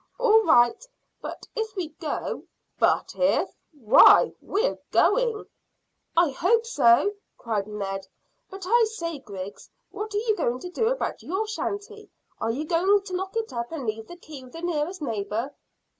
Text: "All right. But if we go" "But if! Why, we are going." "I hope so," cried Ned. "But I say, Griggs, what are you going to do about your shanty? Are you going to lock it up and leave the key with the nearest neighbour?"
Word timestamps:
"All 0.17 0.41
right. 0.45 0.83
But 1.21 1.47
if 1.55 1.75
we 1.75 1.89
go" 1.89 2.45
"But 2.79 3.13
if! 3.15 3.55
Why, 3.71 4.33
we 4.41 4.65
are 4.65 4.79
going." 4.91 5.45
"I 6.17 6.31
hope 6.31 6.65
so," 6.65 7.11
cried 7.37 7.67
Ned. 7.67 8.07
"But 8.49 8.63
I 8.65 8.85
say, 8.93 9.19
Griggs, 9.19 9.69
what 9.91 10.11
are 10.15 10.17
you 10.17 10.35
going 10.35 10.57
to 10.61 10.71
do 10.71 10.87
about 10.87 11.21
your 11.21 11.45
shanty? 11.45 12.09
Are 12.39 12.49
you 12.49 12.65
going 12.65 13.03
to 13.03 13.13
lock 13.15 13.35
it 13.35 13.53
up 13.53 13.71
and 13.71 13.85
leave 13.85 14.07
the 14.07 14.15
key 14.17 14.43
with 14.43 14.53
the 14.53 14.63
nearest 14.63 15.03
neighbour?" 15.03 15.53